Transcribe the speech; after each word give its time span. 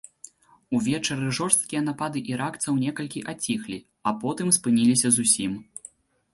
Увечары 0.77 1.27
жорсткія 1.39 1.81
напады 1.89 2.23
іракцаў 2.33 2.73
некалькі 2.85 3.25
аціхлі, 3.35 3.77
а 4.09 4.17
потым 4.27 4.47
спыніліся 4.59 5.07
зусім. 5.19 5.51